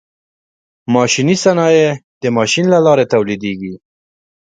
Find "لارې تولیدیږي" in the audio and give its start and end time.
2.85-3.73